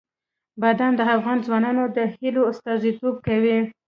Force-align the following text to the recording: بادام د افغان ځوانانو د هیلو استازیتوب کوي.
بادام 0.61 0.93
د 0.97 1.01
افغان 1.15 1.37
ځوانانو 1.45 1.83
د 1.95 1.97
هیلو 2.15 2.41
استازیتوب 2.51 3.15
کوي. 3.27 3.57